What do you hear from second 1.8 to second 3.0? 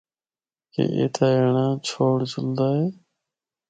چُھوڑ جُلدا اے۔